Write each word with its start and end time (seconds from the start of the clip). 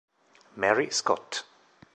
Mary 0.57 0.89
Scott 0.89 1.45